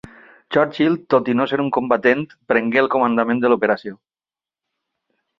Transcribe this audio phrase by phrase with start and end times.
[0.55, 3.93] Churchill, tot i no ser un combatent, prengué el comandament de l'operació.